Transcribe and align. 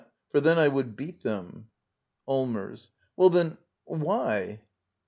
For 0.31 0.41
then 0.41 0.57
I 0.57 0.67
would 0.67 0.95
beat 0.95 1.21
them. 1.21 1.69
Allmers. 2.27 2.89
Well, 3.15 3.29
then— 3.29 3.59
why— 3.85 4.63